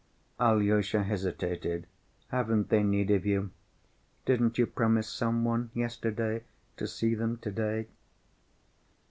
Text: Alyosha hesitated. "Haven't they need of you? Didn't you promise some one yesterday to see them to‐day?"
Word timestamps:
Alyosha 0.39 1.03
hesitated. 1.03 1.85
"Haven't 2.29 2.69
they 2.69 2.81
need 2.81 3.11
of 3.11 3.23
you? 3.23 3.51
Didn't 4.25 4.57
you 4.57 4.65
promise 4.65 5.07
some 5.07 5.45
one 5.45 5.69
yesterday 5.75 6.41
to 6.77 6.87
see 6.87 7.13
them 7.13 7.37
to‐day?" 7.37 7.85